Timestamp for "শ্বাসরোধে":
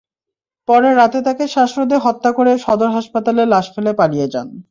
1.47-1.97